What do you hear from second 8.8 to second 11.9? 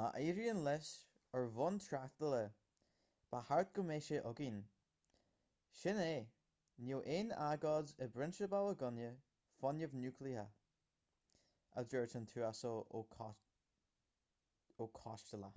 gcoinne fuinneamh núicléach a